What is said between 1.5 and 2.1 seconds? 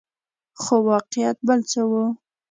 څه وو.